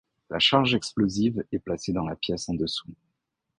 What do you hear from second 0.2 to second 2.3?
La charge explosive est placée dans la